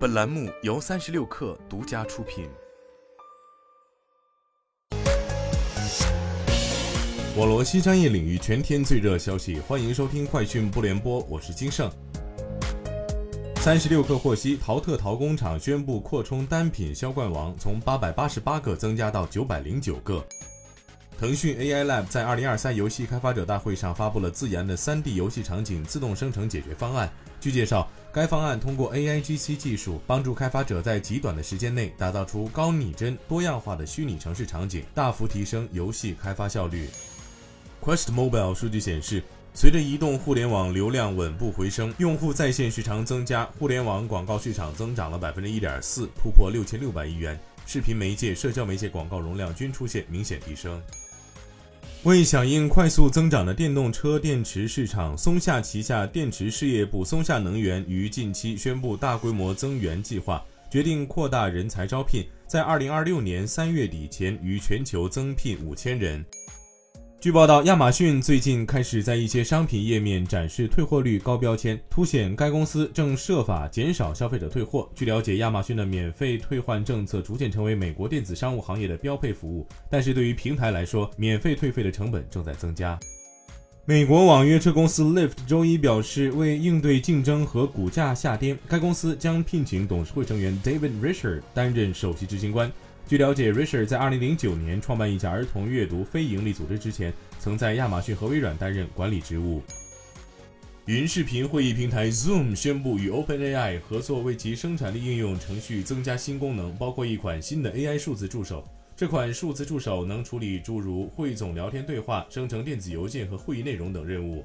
[0.00, 2.48] 本栏目由三十六氪独家出品。
[7.36, 11.92] 网络新商业领域全天最热消息，欢迎收听快讯不联播，我是金盛。
[13.56, 20.24] 三十六氪获悉，淘特淘工厂宣布扩充单品销冠王，从八百八十八个增加到九百零九个。
[21.20, 27.12] 腾讯 AI Lab 在二零二三游戏开发者大会上发布了自研的三 D 游戏场景自动生成解决方案。
[27.38, 36.88] 据介绍，该方案通过 AIGC 技术，帮助开发者在极短的时间内打造出高拟真、多样化的虚拟城市场景，大幅提升游戏开发效率。
[37.82, 50.82] Quest Mobile 数据显示，随着移动互联网流量稳步回升，用户在线时长增加，互联网广告市场增长了百分之一点四，突破六千六百亿元，视频媒介、社交媒介广告容量均出现明显提升。
[52.04, 66.24] 为响应快速增长的电动车电池市场，松下旗下电池事业部松下能源于近期宣布大规模增援计划，决定扩大人才招聘，在二零二六年三月底前于全球增聘五千人。
[67.20, 74.90] 据报道，亚马逊最近开始在一些商品页面展示退货率高标签，凸显该公司正设法减少消费者退货。
[74.94, 82.98] 据了解，亚马逊的免费退换政策逐渐成为美国电子商务行业的标配服务，但是对于平台来说，免费退费的成本正在增加。
[83.84, 92.72] 美国网约车公司 Lyft 周一表示，为应对竞争和股价下跌，该公司将聘请董事会成员 David Risher 担任首席执行官。
[93.06, 99.62] 据了解，Risher 在2009年创办一家儿童阅读非营利组织之前，曾在亚马逊和微软担任管理职务。
[100.86, 108.64] 云视频会议平台 Zoom 宣布与 OpenAI 合作，为其生产力应用程序增加新功能，包括一款新的 AI 数字助手。
[108.96, 114.44] 这款数字助手能处理诸如汇总聊天对话、生成电子邮件和会议内容等任务。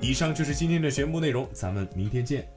[0.00, 2.48] 以上就是今天的全部内容，咱们明天见。